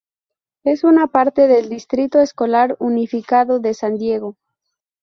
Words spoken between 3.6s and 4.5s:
San Diego.